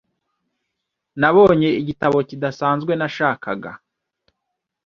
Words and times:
Nabonye 1.19 1.69
igitabo 1.81 2.17
kidasanzwe 2.29 2.91
nashakaga. 2.99 3.71